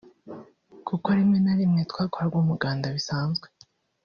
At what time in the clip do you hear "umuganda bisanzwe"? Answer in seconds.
2.43-3.47